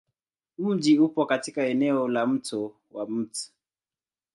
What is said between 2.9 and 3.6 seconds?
wa Mt.